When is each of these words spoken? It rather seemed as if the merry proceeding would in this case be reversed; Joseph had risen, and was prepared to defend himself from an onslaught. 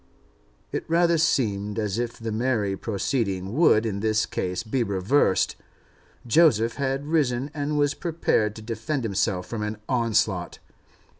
It 0.71 0.83
rather 0.89 1.19
seemed 1.19 1.77
as 1.77 1.99
if 1.99 2.17
the 2.17 2.31
merry 2.31 2.75
proceeding 2.75 3.53
would 3.53 3.85
in 3.85 3.99
this 3.99 4.25
case 4.25 4.63
be 4.63 4.81
reversed; 4.81 5.55
Joseph 6.25 6.77
had 6.77 7.05
risen, 7.05 7.51
and 7.53 7.77
was 7.77 7.93
prepared 7.93 8.55
to 8.55 8.63
defend 8.63 9.03
himself 9.03 9.45
from 9.45 9.61
an 9.61 9.77
onslaught. 9.87 10.57